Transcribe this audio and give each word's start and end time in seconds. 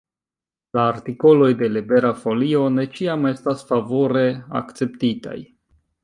La 0.77 0.83
artikoloj 0.91 1.49
de 1.59 1.67
Libera 1.73 2.09
Folio 2.21 2.61
ne 2.77 2.85
ĉiam 2.99 3.27
estas 3.33 3.61
favore 3.73 4.23
akceptitaj. 4.61 5.37